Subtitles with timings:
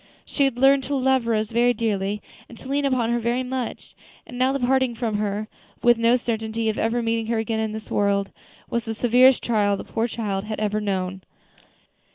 [0.25, 3.93] She had learned to love Rose very dearly, and to lean upon her very much;
[4.25, 5.47] and now the parting from her,
[5.83, 8.31] with no certainty of ever meeting her again in this world,
[8.67, 11.21] was the severest trial the poor child had ever known.